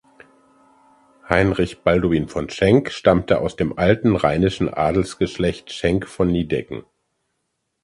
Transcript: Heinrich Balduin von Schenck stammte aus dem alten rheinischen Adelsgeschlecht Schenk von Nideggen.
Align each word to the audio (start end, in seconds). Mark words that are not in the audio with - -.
Heinrich 1.29 1.83
Balduin 1.83 2.27
von 2.27 2.49
Schenck 2.49 2.91
stammte 2.91 3.39
aus 3.39 3.55
dem 3.55 3.77
alten 3.77 4.15
rheinischen 4.15 4.67
Adelsgeschlecht 4.67 5.71
Schenk 5.71 6.07
von 6.07 6.27
Nideggen. 6.31 6.85